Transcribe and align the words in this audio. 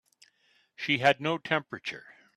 She 0.75 0.97
had 0.97 1.21
no 1.21 1.37
temperature. 1.37 2.07